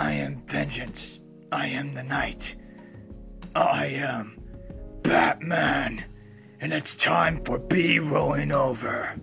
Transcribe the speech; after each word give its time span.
I 0.00 0.12
am 0.12 0.42
vengeance. 0.46 1.20
I 1.52 1.66
am 1.66 1.92
the 1.92 2.02
night. 2.02 2.56
I 3.54 3.84
am 3.84 4.40
Batman. 5.02 6.06
And 6.58 6.72
it's 6.72 6.94
time 6.94 7.44
for 7.44 7.58
B 7.58 7.98
rolling 7.98 8.50
over. 8.50 9.14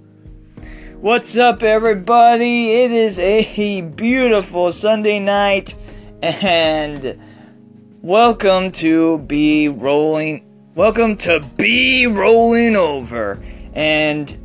What's 0.97 1.35
up, 1.35 1.63
everybody? 1.63 2.73
It 2.73 2.91
is 2.91 3.17
a 3.17 3.81
beautiful 3.81 4.71
Sunday 4.71 5.17
night, 5.17 5.73
and 6.21 7.19
welcome 8.03 8.71
to 8.73 9.17
B 9.17 9.69
rolling. 9.69 10.45
Welcome 10.75 11.17
to 11.17 11.43
B 11.57 12.05
rolling 12.05 12.75
over, 12.75 13.43
and 13.73 14.37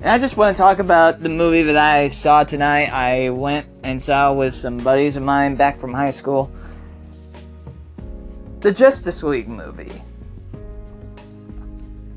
and 0.00 0.08
I 0.08 0.18
just 0.18 0.38
want 0.38 0.56
to 0.56 0.60
talk 0.60 0.78
about 0.78 1.22
the 1.22 1.28
movie 1.28 1.62
that 1.62 1.76
I 1.76 2.08
saw 2.08 2.42
tonight. 2.42 2.90
I 2.90 3.28
went 3.28 3.66
and 3.82 4.00
saw 4.00 4.32
with 4.32 4.54
some 4.54 4.78
buddies 4.78 5.16
of 5.16 5.22
mine 5.22 5.56
back 5.56 5.78
from 5.78 5.92
high 5.92 6.10
school. 6.10 6.50
The 8.60 8.72
Justice 8.72 9.22
League 9.22 9.48
movie. 9.48 9.92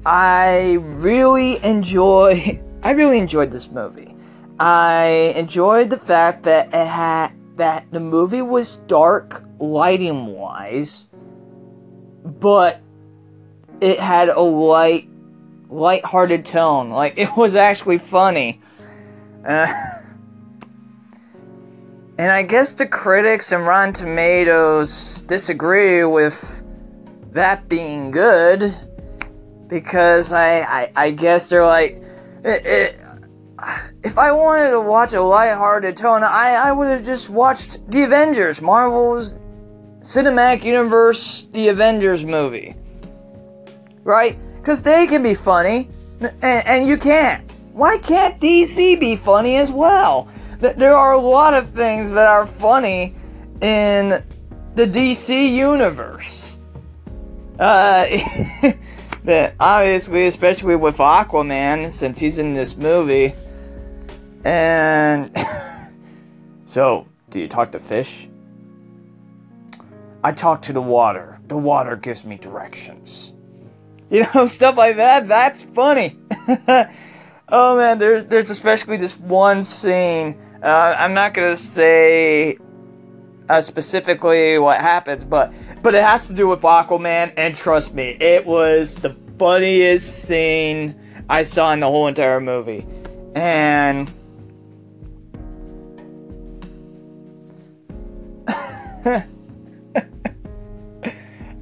I 0.05 0.77
really 0.81 1.63
enjoy 1.63 2.61
I 2.83 2.91
really 2.91 3.19
enjoyed 3.19 3.51
this 3.51 3.69
movie. 3.69 4.15
I 4.59 5.33
enjoyed 5.35 5.89
the 5.89 5.97
fact 5.97 6.43
that 6.43 6.67
it 6.67 6.87
had 6.87 7.33
that 7.57 7.85
the 7.91 7.99
movie 7.99 8.41
was 8.41 8.77
dark 8.87 9.43
lighting 9.59 10.27
wise, 10.27 11.09
but 12.23 12.81
it 13.81 13.99
had 13.99 14.29
a 14.29 14.39
light 14.39 15.09
light-hearted 15.73 16.45
tone. 16.45 16.89
Like 16.89 17.17
it 17.17 17.35
was 17.35 17.55
actually 17.55 17.97
funny. 17.97 18.61
Uh, 19.45 19.73
and 22.17 22.31
I 22.31 22.43
guess 22.43 22.73
the 22.73 22.85
critics 22.85 23.51
and 23.51 23.65
Rotten 23.65 23.93
Tomatoes 23.93 25.21
disagree 25.21 26.03
with 26.05 26.63
that 27.31 27.67
being 27.67 28.11
good 28.11 28.75
because 29.67 30.31
I 30.31 30.61
I, 30.61 30.91
I 30.95 31.11
guess 31.11 31.47
they're 31.47 31.65
like 31.65 32.01
it, 32.43 32.65
it, 32.65 32.99
if 34.03 34.17
I 34.17 34.31
wanted 34.31 34.71
to 34.71 34.81
watch 34.81 35.13
a 35.13 35.21
light-hearted 35.21 35.95
tone, 35.95 36.23
I, 36.23 36.55
I 36.55 36.71
would 36.73 36.89
have 36.89 37.05
just 37.05 37.29
watched 37.29 37.89
The 37.89 38.03
Avengers, 38.03 38.61
Marvel's 38.61 39.35
Cinematic 40.01 40.65
Universe, 40.65 41.47
The 41.53 41.69
Avengers 41.69 42.25
movie. 42.25 42.75
Right? 44.03 44.37
Because 44.57 44.81
they 44.81 45.07
can 45.07 45.23
be 45.23 45.33
funny, 45.33 45.89
and, 46.21 46.67
and 46.67 46.87
you 46.87 46.97
can't. 46.97 47.51
Why 47.73 47.97
can't 47.97 48.39
DC 48.39 48.99
be 48.99 49.15
funny 49.15 49.55
as 49.55 49.71
well? 49.71 50.29
There 50.59 50.95
are 50.95 51.13
a 51.13 51.19
lot 51.19 51.53
of 51.53 51.69
things 51.71 52.11
that 52.11 52.27
are 52.27 52.45
funny 52.45 53.15
in 53.61 54.23
the 54.75 54.85
DC 54.85 55.53
universe. 55.53 56.59
Uh, 57.59 58.05
that 59.23 59.55
obviously, 59.59 60.25
especially 60.25 60.75
with 60.75 60.97
Aquaman, 60.97 61.91
since 61.91 62.19
he's 62.19 62.39
in 62.39 62.53
this 62.53 62.75
movie. 62.77 63.35
And 64.43 65.35
so, 66.65 67.07
do 67.29 67.39
you 67.39 67.47
talk 67.47 67.71
to 67.71 67.79
fish? 67.79 68.27
I 70.23 70.31
talk 70.31 70.61
to 70.63 70.73
the 70.73 70.81
water. 70.81 71.39
The 71.47 71.57
water 71.57 71.95
gives 71.95 72.25
me 72.25 72.37
directions. 72.37 73.33
You 74.13 74.27
know, 74.35 74.45
stuff 74.47 74.77
like 74.77 74.97
that. 74.97 75.27
That's 75.27 75.63
funny. 75.63 76.19
oh 77.49 77.75
man, 77.75 77.97
there's 77.97 78.23
there's 78.25 78.51
especially 78.51 78.97
this 78.97 79.17
one 79.17 79.63
scene. 79.63 80.39
Uh, 80.61 80.95
I'm 80.97 81.15
not 81.15 81.33
gonna 81.33 81.57
say 81.57 82.59
uh, 83.49 83.61
specifically 83.61 84.59
what 84.59 84.79
happens, 84.79 85.25
but 85.25 85.51
but 85.81 85.95
it 85.95 86.03
has 86.03 86.27
to 86.27 86.33
do 86.33 86.47
with 86.47 86.61
Aquaman, 86.61 87.33
and 87.37 87.55
trust 87.55 87.95
me, 87.95 88.15
it 88.19 88.45
was 88.45 88.95
the 88.97 89.15
funniest 89.39 90.25
scene 90.27 90.95
I 91.27 91.41
saw 91.41 91.73
in 91.73 91.79
the 91.79 91.87
whole 91.87 92.05
entire 92.07 92.39
movie, 92.39 92.85
and. 93.33 94.13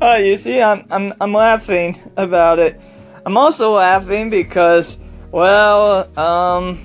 Oh, 0.03 0.15
you 0.15 0.35
see, 0.35 0.59
I'm, 0.59 0.87
I'm, 0.89 1.13
I'm 1.21 1.31
laughing 1.31 1.95
about 2.17 2.57
it. 2.57 2.81
I'm 3.23 3.37
also 3.37 3.73
laughing 3.73 4.31
because, 4.31 4.97
well, 5.31 6.09
um, 6.17 6.79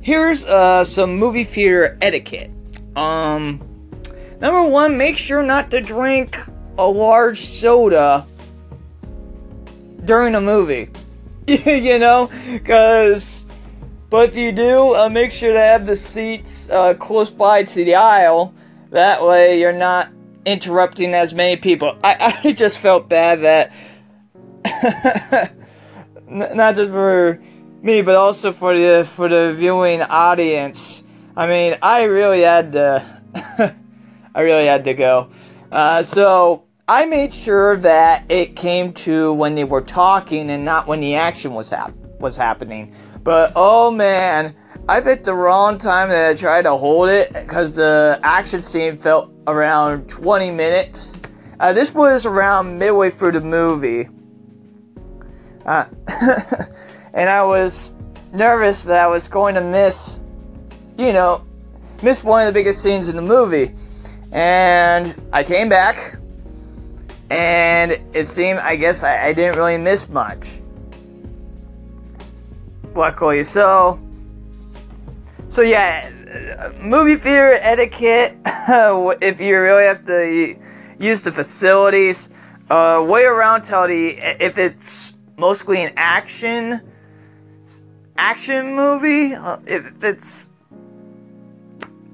here's 0.00 0.44
uh, 0.44 0.82
some 0.82 1.16
movie 1.16 1.44
theater 1.44 1.96
etiquette. 2.02 2.50
Um, 2.96 3.60
number 4.40 4.64
one, 4.68 4.96
make 4.98 5.16
sure 5.16 5.44
not 5.44 5.70
to 5.70 5.80
drink 5.80 6.36
a 6.76 6.84
large 6.84 7.38
soda 7.38 8.26
during 10.04 10.34
a 10.34 10.40
movie. 10.40 10.90
you 11.46 12.00
know, 12.00 12.28
because, 12.50 13.44
but 14.10 14.30
if 14.30 14.36
you 14.36 14.50
do, 14.50 14.96
uh, 14.96 15.08
make 15.08 15.30
sure 15.30 15.52
to 15.52 15.60
have 15.60 15.86
the 15.86 15.94
seats 15.94 16.68
uh, 16.68 16.94
close 16.94 17.30
by 17.30 17.62
to 17.62 17.84
the 17.84 17.94
aisle. 17.94 18.52
That 18.90 19.24
way, 19.24 19.60
you're 19.60 19.72
not 19.72 20.08
interrupting 20.44 21.14
as 21.14 21.34
many 21.34 21.56
people. 21.56 21.98
I, 22.02 22.38
I 22.44 22.52
just 22.54 22.78
felt 22.78 23.08
bad 23.08 23.42
that 23.42 23.72
not 26.28 26.74
just 26.74 26.90
for 26.90 27.40
me, 27.82 28.02
but 28.02 28.16
also 28.16 28.52
for 28.52 28.76
the 28.76 29.04
for 29.04 29.28
the 29.28 29.52
viewing 29.54 30.02
audience. 30.02 31.02
I 31.36 31.46
mean, 31.46 31.76
I 31.82 32.04
really 32.04 32.42
had 32.42 32.72
to, 32.72 33.74
I 34.34 34.40
really 34.40 34.66
had 34.66 34.84
to 34.84 34.94
go. 34.94 35.30
Uh, 35.70 36.02
so 36.02 36.64
I 36.86 37.06
made 37.06 37.34
sure 37.34 37.76
that 37.78 38.24
it 38.28 38.56
came 38.56 38.92
to 38.94 39.32
when 39.32 39.54
they 39.54 39.64
were 39.64 39.80
talking 39.80 40.50
and 40.50 40.64
not 40.64 40.86
when 40.86 41.00
the 41.00 41.16
action 41.16 41.54
was 41.54 41.70
hap- 41.70 41.94
was 42.20 42.36
happening. 42.36 42.94
But 43.22 43.52
oh 43.56 43.90
man, 43.90 44.54
I 44.86 45.00
picked 45.00 45.24
the 45.24 45.34
wrong 45.34 45.78
time 45.78 46.10
that 46.10 46.28
I 46.28 46.34
tried 46.34 46.62
to 46.62 46.76
hold 46.76 47.08
it 47.08 47.32
because 47.32 47.74
the 47.74 48.20
action 48.22 48.60
scene 48.60 48.98
felt 48.98 49.32
around 49.46 50.10
20 50.10 50.50
minutes. 50.50 51.22
Uh, 51.58 51.72
this 51.72 51.94
was 51.94 52.26
around 52.26 52.78
midway 52.78 53.08
through 53.08 53.32
the 53.32 53.40
movie. 53.40 54.10
Uh, 55.64 55.86
and 57.14 57.30
I 57.30 57.42
was 57.44 57.92
nervous 58.34 58.82
that 58.82 59.02
I 59.02 59.06
was 59.06 59.26
going 59.26 59.54
to 59.54 59.62
miss, 59.62 60.20
you 60.98 61.14
know, 61.14 61.46
miss 62.02 62.22
one 62.22 62.42
of 62.42 62.46
the 62.46 62.52
biggest 62.52 62.82
scenes 62.82 63.08
in 63.08 63.16
the 63.16 63.22
movie. 63.22 63.72
And 64.32 65.14
I 65.32 65.44
came 65.44 65.70
back, 65.70 66.18
and 67.30 67.92
it 68.12 68.28
seemed, 68.28 68.58
I 68.58 68.76
guess, 68.76 69.02
I, 69.02 69.28
I 69.28 69.32
didn't 69.32 69.56
really 69.56 69.78
miss 69.78 70.10
much. 70.10 70.60
Luckily, 72.94 73.44
so 73.44 74.03
so 75.54 75.62
yeah, 75.62 76.10
movie 76.80 77.14
theater 77.14 77.56
etiquette. 77.60 78.36
if 79.22 79.40
you 79.40 79.60
really 79.60 79.84
have 79.84 80.04
to 80.06 80.56
use 80.98 81.22
the 81.22 81.30
facilities, 81.30 82.28
uh, 82.70 83.04
way 83.06 83.22
around 83.22 83.62
tell 83.62 83.86
the 83.86 84.16
if 84.42 84.58
it's 84.58 85.12
mostly 85.36 85.84
an 85.84 85.92
action 85.96 86.80
action 88.16 88.74
movie. 88.74 89.36
Uh, 89.36 89.58
if 89.64 90.02
it's 90.02 90.50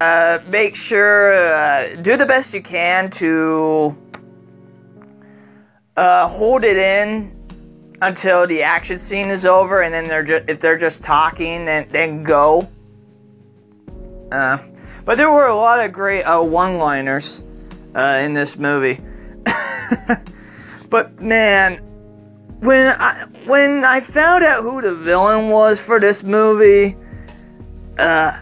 uh, 0.01 0.37
make 0.47 0.75
sure 0.75 1.33
uh, 1.33 1.95
do 1.95 2.17
the 2.17 2.25
best 2.27 2.53
you 2.53 2.61
can 2.61 3.09
to 3.09 3.97
uh, 5.97 6.27
hold 6.27 6.63
it 6.63 6.77
in 6.77 7.35
until 8.03 8.45
the 8.45 8.61
action 8.61 8.99
scene 8.99 9.31
is 9.31 9.47
over, 9.47 9.81
and 9.81 9.91
then 9.91 10.03
they're 10.03 10.23
just 10.23 10.47
if 10.47 10.59
they're 10.59 10.77
just 10.77 11.01
talking, 11.01 11.65
then 11.65 11.87
then 11.89 12.21
go. 12.21 12.69
Uh, 14.31 14.59
but 15.05 15.17
there 15.17 15.31
were 15.31 15.47
a 15.47 15.55
lot 15.55 15.83
of 15.83 15.91
great 15.91 16.23
uh, 16.23 16.41
one-liners 16.41 17.43
uh, 17.95 18.21
in 18.23 18.33
this 18.33 18.57
movie. 18.57 18.99
but 20.89 21.19
man, 21.21 21.77
when 22.59 22.87
I 22.87 23.25
when 23.45 23.83
I 23.83 24.01
found 24.01 24.43
out 24.43 24.63
who 24.63 24.81
the 24.81 24.93
villain 24.93 25.49
was 25.49 25.79
for 25.79 25.99
this 25.99 26.23
movie, 26.23 26.95
uh, 27.97 28.39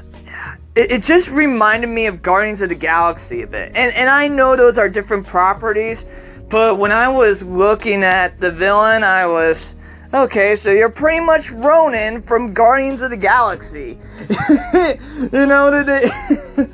it, 0.76 0.92
it 0.92 1.04
just 1.04 1.30
reminded 1.30 1.88
me 1.88 2.06
of 2.06 2.22
Guardians 2.22 2.62
of 2.62 2.70
the 2.70 2.76
Galaxy 2.76 3.42
a 3.42 3.48
bit. 3.48 3.72
And 3.74 3.94
and 3.96 4.10
I 4.10 4.28
know 4.28 4.56
those 4.56 4.78
are 4.78 4.90
different 4.90 5.26
properties, 5.26 6.06
but 6.50 6.78
when 6.78 6.92
I 6.92 7.08
was 7.08 7.44
looking 7.44 8.04
at 8.04 8.40
the 8.40 8.52
villain, 8.52 9.04
I 9.04 9.26
was 9.26 9.76
Okay, 10.12 10.56
so 10.56 10.72
you're 10.72 10.90
pretty 10.90 11.20
much 11.20 11.52
Ronan 11.52 12.24
from 12.24 12.52
Guardians 12.52 13.02
of 13.02 13.12
the 13.12 13.18
Galaxy. 13.18 14.00
you 14.20 15.46
know, 15.46 15.70
that 15.70 15.86
they. 15.86 16.70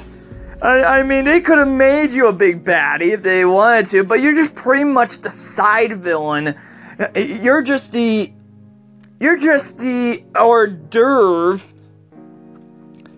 I, 0.62 1.00
I 1.00 1.04
mean, 1.04 1.26
they 1.26 1.42
could 1.42 1.58
have 1.58 1.68
made 1.68 2.12
you 2.12 2.28
a 2.28 2.34
big 2.34 2.64
baddie 2.64 3.12
if 3.12 3.24
they 3.24 3.44
wanted 3.44 3.88
to, 3.88 4.06
but 4.06 4.22
you're 4.22 4.34
just 4.34 4.56
pretty 4.56 4.86
much 4.86 5.20
the 5.20 5.30
side 5.30 6.02
villain. 6.02 6.56
You're 7.14 7.62
just 7.62 7.92
the. 7.92 8.32
You're 9.20 9.38
just 9.38 9.80
the 9.80 10.24
hors 10.34 10.68
d'oeuvre 10.68 11.62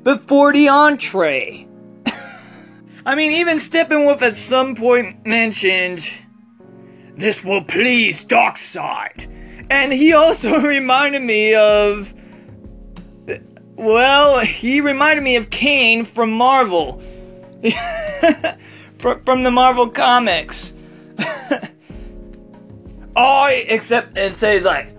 before 0.03 0.51
the 0.51 0.67
entree. 0.69 1.67
I 3.05 3.13
mean, 3.13 3.33
even 3.33 3.57
Steppenwolf 3.57 4.23
at 4.23 4.35
some 4.35 4.75
point 4.75 5.27
mentioned, 5.27 6.09
This 7.15 7.43
will 7.43 7.63
please 7.63 8.23
Darkseid. 8.25 9.36
And 9.69 9.91
he 9.91 10.13
also 10.13 10.59
reminded 10.67 11.21
me 11.21 11.55
of. 11.55 12.13
Well, 13.75 14.39
he 14.39 14.81
reminded 14.81 15.23
me 15.23 15.35
of 15.35 15.49
Kane 15.51 16.05
from 16.05 16.31
Marvel. 16.31 17.01
from 18.97 19.43
the 19.43 19.51
Marvel 19.51 19.87
comics. 19.89 20.73
I, 23.15 23.65
except 23.67 24.17
it 24.17 24.33
says 24.33 24.65
like, 24.65 24.96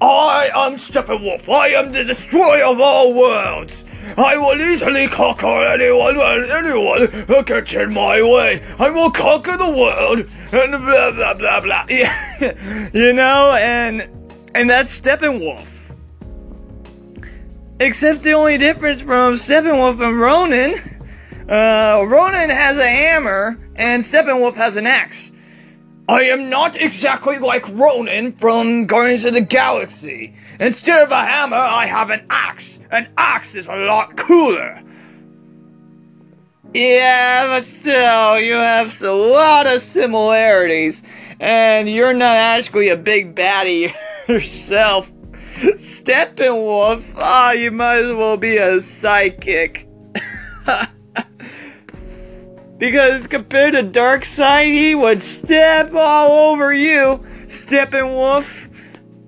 I 0.00 0.50
am 0.54 0.74
Steppenwolf. 0.74 1.48
I 1.48 1.68
am 1.68 1.90
the 1.90 2.04
destroyer 2.04 2.64
of 2.64 2.80
all 2.80 3.14
worlds. 3.14 3.84
I 4.18 4.36
will 4.36 4.60
easily 4.60 5.08
conquer 5.08 5.66
anyone 5.66 6.20
and 6.20 6.50
anyone 6.50 7.06
who 7.26 7.42
gets 7.42 7.72
in 7.72 7.94
my 7.94 8.22
way. 8.22 8.62
I 8.78 8.90
will 8.90 9.10
conquer 9.10 9.56
the 9.56 9.70
world 9.70 10.18
and 10.52 10.84
blah 10.84 11.10
blah 11.12 11.34
blah 11.34 11.60
blah. 11.60 11.86
Yeah, 11.90 12.90
you 12.92 13.14
know, 13.14 13.52
and 13.52 14.02
and 14.54 14.68
that's 14.68 14.98
Steppenwolf. 15.00 15.66
Except 17.80 18.22
the 18.22 18.32
only 18.32 18.58
difference 18.58 19.00
from 19.00 19.34
Steppenwolf 19.34 20.00
and 20.06 20.20
Ronan, 20.20 20.74
uh, 21.48 22.04
Ronan 22.06 22.50
has 22.50 22.78
a 22.78 22.88
hammer 22.88 23.58
and 23.76 24.02
Steppenwolf 24.02 24.54
has 24.54 24.76
an 24.76 24.86
axe. 24.86 25.32
I 26.08 26.22
am 26.24 26.48
not 26.48 26.80
exactly 26.80 27.38
like 27.38 27.68
Ronan 27.68 28.32
from 28.32 28.86
Guardians 28.86 29.24
of 29.24 29.32
the 29.32 29.40
Galaxy. 29.40 30.34
Instead 30.60 31.02
of 31.02 31.10
a 31.10 31.24
hammer, 31.24 31.56
I 31.56 31.86
have 31.86 32.10
an 32.10 32.24
axe. 32.30 32.78
An 32.92 33.08
axe 33.18 33.56
is 33.56 33.66
a 33.66 33.74
lot 33.74 34.16
cooler. 34.16 34.80
Yeah, 36.72 37.48
but 37.48 37.64
still, 37.64 38.40
you 38.40 38.54
have 38.54 39.02
a 39.02 39.12
lot 39.12 39.66
of 39.66 39.82
similarities, 39.82 41.02
and 41.40 41.88
you're 41.88 42.14
not 42.14 42.36
actually 42.36 42.88
a 42.88 42.96
big 42.96 43.34
baddie 43.34 43.92
yourself. 44.28 45.10
Steppenwolf, 45.56 47.02
ah, 47.16 47.48
oh, 47.48 47.52
you 47.52 47.72
might 47.72 48.04
as 48.04 48.14
well 48.14 48.36
be 48.36 48.58
a 48.58 48.76
sidekick. 48.76 49.86
Because 52.78 53.26
compared 53.26 53.72
to 53.72 53.82
Darkseid, 53.82 54.72
he 54.72 54.94
would 54.94 55.22
step 55.22 55.94
all 55.94 56.50
over 56.50 56.72
you, 56.74 57.24
Steppenwolf. 57.46 58.68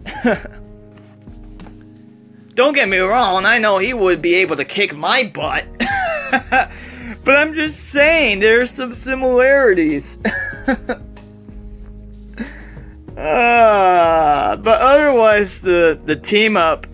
Don't 2.54 2.74
get 2.74 2.88
me 2.88 2.98
wrong, 2.98 3.46
I 3.46 3.58
know 3.58 3.78
he 3.78 3.94
would 3.94 4.20
be 4.20 4.34
able 4.34 4.56
to 4.56 4.64
kick 4.64 4.94
my 4.94 5.30
butt. 5.32 5.64
but 6.50 7.36
I'm 7.36 7.54
just 7.54 7.78
saying, 7.90 8.40
there's 8.40 8.70
some 8.70 8.92
similarities. 8.92 10.18
uh, 10.66 10.96
but 13.16 14.80
otherwise, 14.82 15.62
the, 15.62 15.98
the 16.04 16.16
team 16.16 16.56
up, 16.56 16.86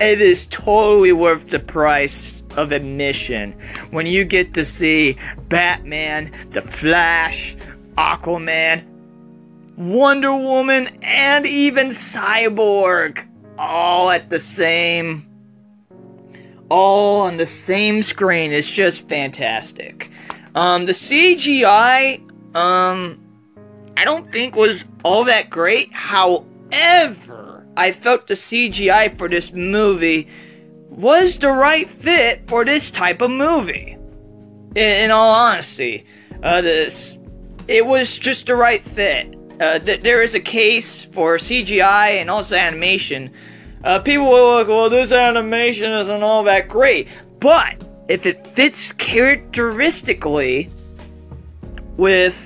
it 0.00 0.20
is 0.20 0.46
totally 0.46 1.12
worth 1.12 1.48
the 1.48 1.60
price 1.60 2.37
of 2.58 2.72
admission 2.72 3.52
when 3.90 4.06
you 4.06 4.24
get 4.24 4.52
to 4.54 4.64
see 4.64 5.16
Batman, 5.48 6.32
The 6.50 6.60
Flash, 6.62 7.56
Aquaman, 7.96 8.84
Wonder 9.76 10.34
Woman, 10.34 10.88
and 11.02 11.46
even 11.46 11.88
Cyborg 11.88 13.24
all 13.56 14.10
at 14.10 14.28
the 14.28 14.38
same 14.38 15.24
all 16.70 17.22
on 17.22 17.38
the 17.38 17.46
same 17.46 18.02
screen. 18.02 18.52
It's 18.52 18.70
just 18.70 19.08
fantastic. 19.08 20.10
Um, 20.54 20.84
the 20.84 20.92
CGI, 20.92 22.20
um, 22.54 23.18
I 23.96 24.04
don't 24.04 24.30
think 24.30 24.54
was 24.54 24.84
all 25.02 25.24
that 25.24 25.48
great. 25.48 25.92
However, 25.92 27.66
I 27.76 27.92
felt 27.92 28.26
the 28.26 28.34
CGI 28.34 29.16
for 29.16 29.28
this 29.28 29.52
movie 29.52 30.28
was 30.88 31.38
the 31.38 31.50
right 31.50 31.88
fit 31.88 32.48
for 32.48 32.64
this 32.64 32.90
type 32.90 33.20
of 33.20 33.30
movie. 33.30 33.96
In, 34.74 35.04
in 35.04 35.10
all 35.10 35.32
honesty, 35.32 36.06
uh, 36.42 36.60
this 36.60 37.16
it 37.66 37.84
was 37.84 38.18
just 38.18 38.46
the 38.46 38.56
right 38.56 38.82
fit. 38.82 39.34
Uh, 39.60 39.78
th- 39.78 40.02
there 40.02 40.22
is 40.22 40.34
a 40.34 40.40
case 40.40 41.04
for 41.04 41.36
CGI 41.36 42.20
and 42.20 42.30
also 42.30 42.56
animation. 42.56 43.32
Uh, 43.84 43.98
people 43.98 44.26
will 44.26 44.54
look, 44.54 44.68
well, 44.68 44.90
this 44.90 45.12
animation 45.12 45.92
isn't 45.92 46.22
all 46.22 46.44
that 46.44 46.68
great, 46.68 47.08
but 47.40 47.84
if 48.08 48.24
it 48.24 48.46
fits 48.48 48.92
characteristically 48.92 50.70
with 51.96 52.44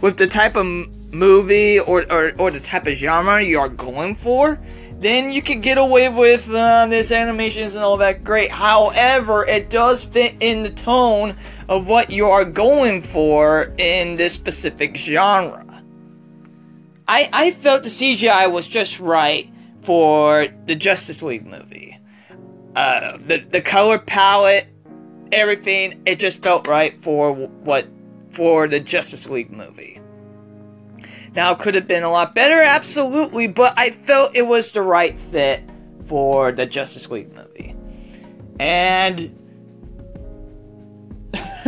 with 0.00 0.16
the 0.16 0.26
type 0.26 0.56
of 0.56 0.66
movie 1.14 1.78
or, 1.78 2.04
or, 2.12 2.32
or 2.38 2.50
the 2.50 2.58
type 2.58 2.88
of 2.88 2.94
genre 2.94 3.40
you 3.40 3.60
are 3.60 3.68
going 3.68 4.16
for, 4.16 4.58
then 5.02 5.30
you 5.30 5.42
can 5.42 5.60
get 5.60 5.78
away 5.78 6.08
with 6.08 6.48
uh, 6.48 6.86
this 6.86 7.10
animation 7.10 7.64
isn't 7.64 7.82
all 7.82 7.96
that 7.98 8.24
great. 8.24 8.50
However, 8.50 9.44
it 9.44 9.68
does 9.68 10.04
fit 10.04 10.34
in 10.40 10.62
the 10.62 10.70
tone 10.70 11.34
of 11.68 11.86
what 11.86 12.10
you 12.10 12.26
are 12.26 12.44
going 12.44 13.02
for 13.02 13.72
in 13.78 14.16
this 14.16 14.32
specific 14.32 14.96
genre. 14.96 15.82
I, 17.08 17.28
I 17.32 17.50
felt 17.50 17.82
the 17.82 17.88
CGI 17.88 18.50
was 18.50 18.66
just 18.68 19.00
right 19.00 19.52
for 19.82 20.46
the 20.66 20.76
Justice 20.76 21.22
League 21.22 21.46
movie. 21.46 21.98
Uh, 22.76 23.18
the, 23.26 23.38
the 23.38 23.60
color 23.60 23.98
palette, 23.98 24.66
everything, 25.32 26.02
it 26.06 26.18
just 26.18 26.42
felt 26.42 26.66
right 26.66 27.02
for 27.02 27.34
what 27.34 27.86
for 28.30 28.66
the 28.66 28.80
Justice 28.80 29.28
League 29.28 29.50
movie. 29.50 30.00
Now, 31.34 31.54
could 31.54 31.74
have 31.74 31.86
been 31.86 32.02
a 32.02 32.10
lot 32.10 32.34
better, 32.34 32.60
absolutely, 32.60 33.46
but 33.46 33.72
I 33.78 33.90
felt 33.90 34.36
it 34.36 34.46
was 34.46 34.70
the 34.70 34.82
right 34.82 35.18
fit 35.18 35.62
for 36.04 36.52
the 36.52 36.66
Justice 36.66 37.10
League 37.10 37.34
movie. 37.34 37.74
And. 38.60 39.38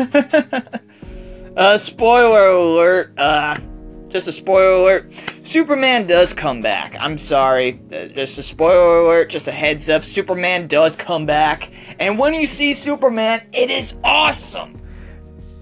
uh, 1.57 1.79
spoiler 1.79 2.49
alert, 2.49 3.19
uh, 3.19 3.57
just 4.09 4.29
a 4.29 4.33
spoiler 4.33 4.83
alert. 4.83 5.13
Superman 5.43 6.07
does 6.07 6.35
come 6.35 6.61
back. 6.61 6.95
I'm 7.01 7.17
sorry. 7.17 7.81
Uh, 7.91 8.09
just 8.09 8.37
a 8.37 8.43
spoiler 8.43 8.99
alert, 8.99 9.31
just 9.31 9.49
a 9.49 9.53
heads 9.53 9.89
up. 9.89 10.05
Superman 10.05 10.69
does 10.69 10.95
come 10.95 11.25
back. 11.25 11.73
And 11.99 12.19
when 12.19 12.35
you 12.35 12.47
see 12.47 12.75
Superman, 12.75 13.47
it 13.53 13.71
is 13.71 13.95
awesome. 14.05 14.79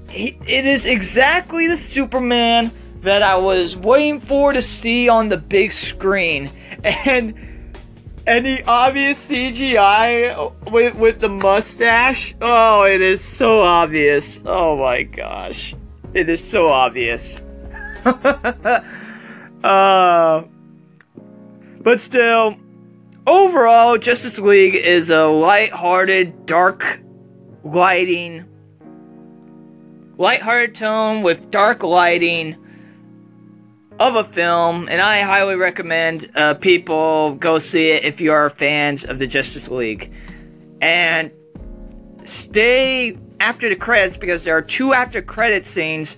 it 0.08 0.66
is 0.66 0.86
exactly 0.86 1.68
the 1.68 1.76
Superman 1.76 2.72
that 3.02 3.22
I 3.22 3.36
was 3.36 3.76
waiting 3.76 4.20
for 4.20 4.52
to 4.52 4.62
see 4.62 5.08
on 5.08 5.28
the 5.28 5.36
big 5.36 5.72
screen. 5.72 6.50
And 6.84 7.34
any 8.26 8.62
obvious 8.62 9.28
CGI 9.28 10.70
with 10.70 10.94
with 10.94 11.20
the 11.20 11.28
mustache. 11.28 12.34
Oh, 12.40 12.84
it 12.84 13.00
is 13.00 13.22
so 13.22 13.60
obvious. 13.60 14.40
Oh 14.46 14.76
my 14.76 15.02
gosh. 15.02 15.74
It 16.14 16.28
is 16.28 16.42
so 16.42 16.68
obvious. 16.68 17.40
uh 19.64 20.42
but 21.80 22.00
still 22.00 22.56
overall 23.26 23.98
Justice 23.98 24.38
League 24.38 24.74
is 24.74 25.10
a 25.10 25.26
light-hearted, 25.26 26.46
dark 26.46 27.00
lighting 27.64 28.44
light-hearted 30.18 30.74
tone 30.74 31.22
with 31.22 31.50
dark 31.50 31.82
lighting 31.82 32.56
of 33.98 34.16
a 34.16 34.24
film, 34.24 34.88
and 34.88 35.00
I 35.00 35.20
highly 35.20 35.56
recommend 35.56 36.30
uh, 36.34 36.54
people 36.54 37.34
go 37.34 37.58
see 37.58 37.90
it 37.90 38.04
if 38.04 38.20
you 38.20 38.32
are 38.32 38.50
fans 38.50 39.04
of 39.04 39.18
the 39.18 39.26
Justice 39.26 39.68
League. 39.68 40.12
And 40.80 41.30
stay 42.24 43.16
after 43.40 43.68
the 43.68 43.76
credits 43.76 44.16
because 44.16 44.44
there 44.44 44.56
are 44.56 44.62
two 44.62 44.92
after 44.92 45.22
credit 45.22 45.64
scenes, 45.64 46.16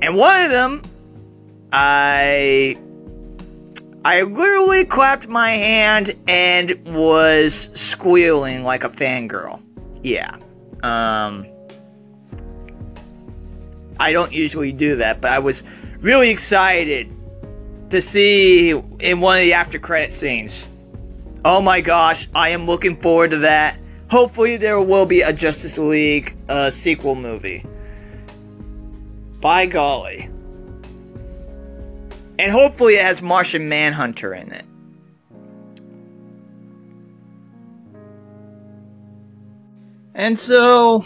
and 0.00 0.16
one 0.16 0.44
of 0.44 0.50
them, 0.50 0.82
I. 1.72 2.76
I 4.04 4.22
literally 4.22 4.84
clapped 4.84 5.28
my 5.28 5.52
hand 5.52 6.16
and 6.26 6.76
was 6.92 7.70
squealing 7.74 8.64
like 8.64 8.82
a 8.82 8.88
fangirl. 8.88 9.62
Yeah. 10.02 10.36
Um. 10.82 11.46
I 14.00 14.12
don't 14.12 14.32
usually 14.32 14.72
do 14.72 14.96
that, 14.96 15.20
but 15.20 15.30
I 15.30 15.38
was 15.38 15.62
really 16.02 16.30
excited 16.30 17.10
to 17.90 18.02
see 18.02 18.70
in 18.70 19.20
one 19.20 19.38
of 19.38 19.42
the 19.42 19.54
after 19.54 19.78
credit 19.78 20.12
scenes. 20.12 20.68
Oh 21.44 21.62
my 21.62 21.80
gosh, 21.80 22.28
I 22.34 22.50
am 22.50 22.66
looking 22.66 22.96
forward 22.96 23.30
to 23.30 23.38
that. 23.38 23.78
Hopefully, 24.10 24.56
there 24.58 24.80
will 24.80 25.06
be 25.06 25.22
a 25.22 25.32
Justice 25.32 25.78
League 25.78 26.36
uh, 26.48 26.70
sequel 26.70 27.14
movie. 27.14 27.64
By 29.40 29.66
golly. 29.66 30.28
And 32.38 32.52
hopefully, 32.52 32.96
it 32.96 33.02
has 33.02 33.22
Martian 33.22 33.68
Manhunter 33.68 34.34
in 34.34 34.52
it. 34.52 34.64
And 40.14 40.38
so, 40.38 41.04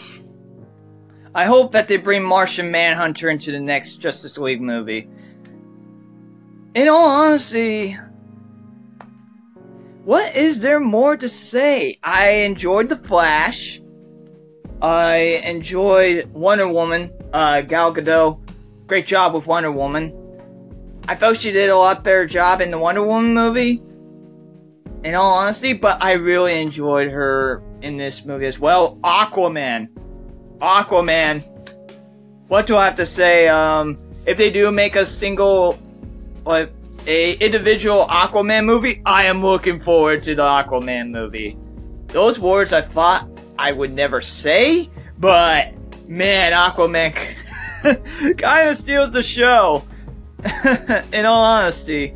I 1.36 1.44
hope 1.44 1.72
that 1.72 1.86
they 1.86 1.98
bring 1.98 2.22
Martian 2.22 2.70
Manhunter 2.70 3.28
into 3.28 3.52
the 3.52 3.60
next 3.60 3.96
Justice 3.96 4.38
League 4.38 4.62
movie. 4.62 5.06
In 6.74 6.88
all 6.88 7.10
honesty, 7.10 7.98
what 10.04 10.34
is 10.34 10.60
there 10.60 10.80
more 10.80 11.14
to 11.14 11.28
say? 11.28 11.98
I 12.02 12.30
enjoyed 12.30 12.88
The 12.88 12.96
Flash. 12.96 13.82
I 14.80 15.42
enjoyed 15.44 16.32
Wonder 16.32 16.68
Woman, 16.68 17.12
uh, 17.34 17.60
Gal 17.60 17.94
Gadot. 17.94 18.40
Great 18.86 19.06
job 19.06 19.34
with 19.34 19.46
Wonder 19.46 19.70
Woman. 19.70 20.14
I 21.06 21.16
felt 21.16 21.36
she 21.36 21.52
did 21.52 21.68
a 21.68 21.76
lot 21.76 22.02
better 22.02 22.24
job 22.24 22.62
in 22.62 22.70
the 22.70 22.78
Wonder 22.78 23.02
Woman 23.02 23.34
movie. 23.34 23.82
In 25.04 25.14
all 25.14 25.34
honesty, 25.34 25.74
but 25.74 26.02
I 26.02 26.12
really 26.12 26.62
enjoyed 26.62 27.10
her 27.10 27.62
in 27.82 27.98
this 27.98 28.24
movie 28.24 28.46
as 28.46 28.58
well. 28.58 28.96
Aquaman. 29.04 29.90
Aquaman. 30.60 31.44
What 32.48 32.66
do 32.66 32.76
I 32.76 32.84
have 32.84 32.94
to 32.96 33.06
say? 33.06 33.48
Um, 33.48 33.96
if 34.26 34.36
they 34.36 34.50
do 34.50 34.70
make 34.72 34.96
a 34.96 35.06
single, 35.06 35.78
like, 36.44 36.72
a 37.06 37.34
individual 37.34 38.06
Aquaman 38.08 38.64
movie, 38.64 39.02
I 39.06 39.24
am 39.24 39.42
looking 39.42 39.80
forward 39.80 40.22
to 40.24 40.34
the 40.34 40.42
Aquaman 40.42 41.10
movie. 41.10 41.56
Those 42.08 42.38
words 42.38 42.72
I 42.72 42.80
thought 42.80 43.28
I 43.58 43.72
would 43.72 43.92
never 43.92 44.20
say, 44.20 44.90
but 45.18 45.74
man, 46.08 46.52
Aquaman 46.52 47.14
kind 48.38 48.68
of 48.68 48.76
steals 48.76 49.10
the 49.10 49.22
show. 49.22 49.84
In 51.12 51.24
all 51.24 51.42
honesty, 51.42 52.14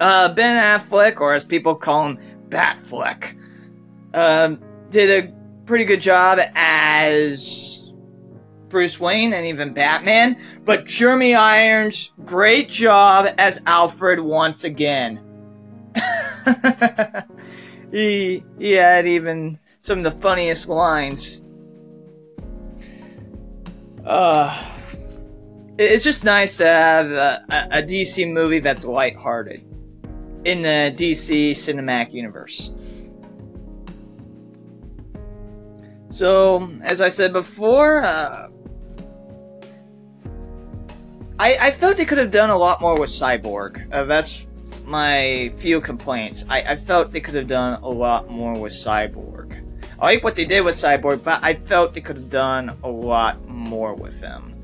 uh, 0.00 0.28
Ben 0.32 0.80
Affleck, 0.80 1.20
or 1.20 1.32
as 1.32 1.44
people 1.44 1.74
call 1.74 2.08
him, 2.08 2.18
Batfleck, 2.48 3.36
um, 4.12 4.60
did 4.90 5.10
a 5.10 5.32
pretty 5.66 5.84
good 5.84 6.00
job 6.00 6.38
as 6.54 7.92
Bruce 8.68 8.98
Wayne 8.98 9.32
and 9.32 9.46
even 9.46 9.72
Batman. 9.72 10.36
But 10.64 10.86
Jeremy 10.86 11.34
Irons, 11.34 12.10
great 12.24 12.68
job 12.68 13.32
as 13.38 13.60
Alfred 13.66 14.20
once 14.20 14.64
again. 14.64 15.20
he 17.90 18.44
he 18.58 18.72
had 18.72 19.06
even 19.06 19.58
some 19.82 19.98
of 19.98 20.04
the 20.04 20.20
funniest 20.20 20.68
lines. 20.68 21.40
Uh, 24.04 24.72
it's 25.78 26.04
just 26.04 26.24
nice 26.24 26.56
to 26.56 26.66
have 26.66 27.10
a, 27.10 27.44
a, 27.70 27.82
DC 27.82 28.30
movie 28.30 28.58
that's 28.58 28.84
lighthearted 28.84 29.62
in 30.44 30.60
the 30.60 30.94
DC 30.94 31.52
cinematic 31.52 32.12
universe. 32.12 32.72
So, 36.14 36.70
as 36.82 37.00
I 37.00 37.08
said 37.08 37.32
before, 37.32 38.04
uh, 38.04 38.48
I, 41.40 41.56
I 41.60 41.70
felt 41.72 41.96
they 41.96 42.04
could 42.04 42.18
have 42.18 42.30
done 42.30 42.50
a 42.50 42.56
lot 42.56 42.80
more 42.80 42.96
with 42.96 43.10
Cyborg. 43.10 43.92
Uh, 43.92 44.04
that's 44.04 44.46
my 44.86 45.52
few 45.56 45.80
complaints. 45.80 46.44
I, 46.48 46.62
I 46.62 46.76
felt 46.76 47.10
they 47.10 47.20
could 47.20 47.34
have 47.34 47.48
done 47.48 47.82
a 47.82 47.88
lot 47.88 48.30
more 48.30 48.56
with 48.56 48.72
Cyborg. 48.72 49.60
I 49.98 50.14
like 50.14 50.22
what 50.22 50.36
they 50.36 50.44
did 50.44 50.60
with 50.60 50.76
Cyborg, 50.76 51.24
but 51.24 51.42
I 51.42 51.54
felt 51.54 51.94
they 51.94 52.00
could 52.00 52.16
have 52.16 52.30
done 52.30 52.78
a 52.84 52.88
lot 52.88 53.48
more 53.48 53.96
with 53.96 54.20
him. 54.20 54.54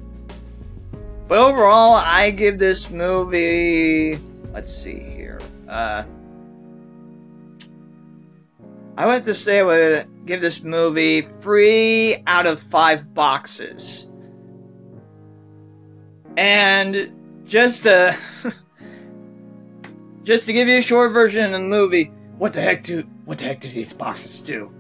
But 1.27 1.39
overall, 1.39 1.97
I 1.97 2.31
give 2.31 2.61
this 2.61 2.91
movie. 2.91 4.21
Let's 4.53 4.73
see 4.73 5.01
here. 5.01 5.41
Uh, 5.69 6.05
I 8.97 9.13
have 9.13 9.25
to 9.25 9.35
say 9.35 9.65
with 9.65 10.07
give 10.31 10.41
this 10.41 10.63
movie 10.63 11.27
three 11.41 12.23
out 12.29 12.47
of 12.47 12.61
five 12.61 13.13
boxes. 13.15 14.07
And 16.37 17.13
just 17.45 17.83
to 17.83 18.17
just 20.23 20.47
to 20.47 20.53
give 20.53 20.69
you 20.69 20.79
a 20.79 20.83
short 20.83 21.13
version 21.13 21.45
of 21.45 21.51
the 21.51 21.59
movie, 21.59 22.13
what 22.39 22.53
the 22.53 22.61
heck 22.61 22.85
do 22.85 23.03
what 23.25 23.39
the 23.39 23.47
heck 23.47 23.61
do 23.61 23.69
these 23.69 23.93
boxes 23.93 24.39
do? 24.39 24.73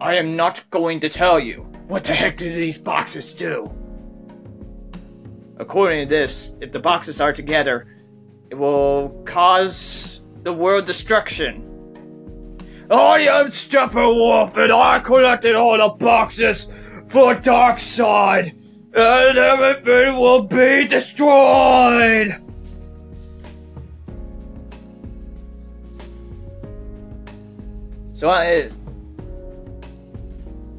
I 0.00 0.14
am 0.14 0.34
not 0.34 0.64
going 0.70 1.00
to 1.00 1.10
tell 1.10 1.38
you. 1.38 1.60
What 1.88 2.02
the 2.02 2.14
heck 2.14 2.38
do 2.38 2.50
these 2.50 2.78
boxes 2.78 3.34
do? 3.34 3.70
According 5.58 6.08
to 6.08 6.14
this, 6.14 6.54
if 6.62 6.72
the 6.72 6.80
boxes 6.80 7.20
are 7.20 7.34
together, 7.34 7.86
it 8.48 8.54
will 8.54 9.10
cause 9.26 10.22
the 10.42 10.54
world 10.54 10.86
destruction. 10.86 11.65
I 12.90 13.20
am 13.22 13.46
Steppenwolf 13.48 14.56
and 14.56 14.72
I 14.72 15.00
collected 15.00 15.56
all 15.56 15.76
the 15.76 15.88
boxes 15.96 16.68
for 17.08 17.34
Darkseid, 17.34 18.52
and 18.94 19.38
everything 19.38 20.16
will 20.16 20.42
be 20.42 20.86
destroyed! 20.86 22.40
So 28.14 28.30
I, 28.30 28.70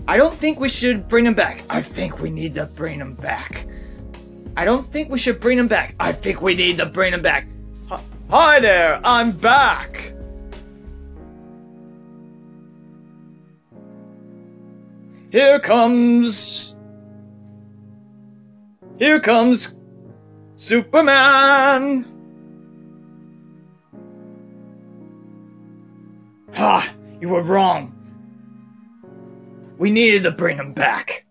I 0.07 0.15
don't 0.15 0.33
think 0.33 0.59
we 0.59 0.69
should 0.69 1.07
bring 1.09 1.25
him 1.25 1.33
back. 1.33 1.63
I 1.69 1.81
think 1.81 2.19
we 2.19 2.29
need 2.29 2.55
to 2.55 2.65
bring 2.67 2.99
him 2.99 3.15
back. 3.15 3.67
I 4.55 4.63
don't 4.63 4.89
think 4.91 5.09
we 5.09 5.19
should 5.19 5.39
bring 5.39 5.57
him 5.57 5.67
back. 5.67 5.93
I 5.99 6.13
think 6.13 6.41
we 6.41 6.55
need 6.55 6.77
to 6.77 6.85
bring 6.85 7.13
him 7.13 7.21
back. 7.21 7.47
Hi 8.29 8.59
there, 8.59 8.99
I'm 9.03 9.31
back. 9.31 10.13
Here 15.29 15.59
comes. 15.59 16.75
Here 18.97 19.19
comes 19.19 19.75
Superman. 20.55 22.05
Ha! 26.53 26.93
You 27.21 27.29
were 27.29 27.43
wrong. 27.43 27.93
We 29.77 29.91
needed 29.91 30.23
to 30.23 30.31
bring 30.31 30.57
him 30.57 30.73
back. 30.73 31.25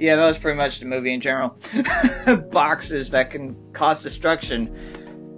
Yeah, 0.00 0.16
that 0.16 0.24
was 0.24 0.38
pretty 0.38 0.56
much 0.56 0.80
the 0.80 0.86
movie 0.86 1.14
in 1.14 1.20
general. 1.20 1.56
Boxes 2.50 3.10
that 3.10 3.30
can 3.30 3.54
cause 3.72 4.02
destruction. 4.02 4.76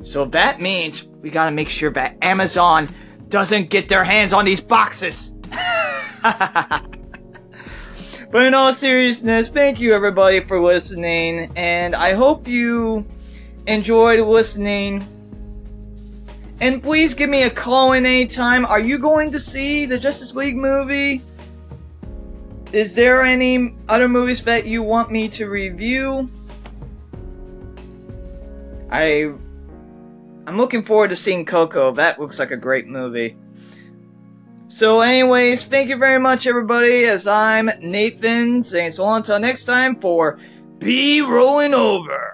So 0.04 0.26
that 0.26 0.60
means 0.60 1.04
we 1.22 1.30
gotta 1.30 1.50
make 1.50 1.70
sure 1.70 1.90
that 1.92 2.18
Amazon 2.20 2.88
doesn't 3.28 3.70
get 3.70 3.88
their 3.88 4.04
hands 4.04 4.34
on 4.34 4.44
these 4.44 4.60
boxes. 4.60 5.32
but 6.22 6.86
in 8.34 8.52
all 8.52 8.70
seriousness, 8.70 9.48
thank 9.48 9.80
you 9.80 9.94
everybody 9.94 10.40
for 10.40 10.60
listening, 10.60 11.50
and 11.56 11.96
I 11.96 12.12
hope 12.12 12.46
you 12.46 13.06
enjoyed 13.66 14.20
listening. 14.20 15.02
And 16.60 16.82
please 16.82 17.14
give 17.14 17.30
me 17.30 17.44
a 17.44 17.50
call 17.50 17.92
in 17.92 18.04
anytime. 18.04 18.66
Are 18.66 18.80
you 18.80 18.98
going 18.98 19.30
to 19.32 19.38
see 19.38 19.86
the 19.86 19.98
Justice 19.98 20.34
League 20.34 20.56
movie? 20.56 21.22
Is 22.72 22.92
there 22.92 23.22
any 23.22 23.74
other 23.88 24.08
movies 24.08 24.42
that 24.44 24.66
you 24.66 24.82
want 24.82 25.10
me 25.10 25.28
to 25.30 25.48
review? 25.48 26.28
I 28.90 29.32
I'm 30.46 30.56
looking 30.56 30.84
forward 30.84 31.10
to 31.10 31.16
seeing 31.16 31.44
Coco. 31.44 31.92
That 31.92 32.20
looks 32.20 32.38
like 32.38 32.50
a 32.50 32.56
great 32.56 32.86
movie. 32.86 33.36
So 34.68 35.00
anyways, 35.00 35.64
thank 35.64 35.88
you 35.88 35.96
very 35.96 36.18
much 36.18 36.46
everybody 36.46 37.04
as 37.04 37.26
I'm 37.26 37.70
Nathan 37.80 38.62
saying 38.62 38.90
so 38.90 39.08
until 39.08 39.38
next 39.38 39.64
time 39.64 40.00
for 40.00 40.38
Be 40.78 41.20
Rolling 41.22 41.74
Over. 41.74 42.33